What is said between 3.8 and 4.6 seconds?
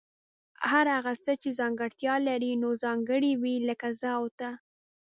زه او ته